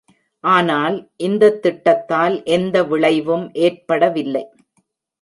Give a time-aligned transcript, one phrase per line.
[0.43, 0.95] ஆனால்,
[1.17, 4.45] இந்த திட்டத்தால் எந்த விளைவும் ஏற்படவில்லை.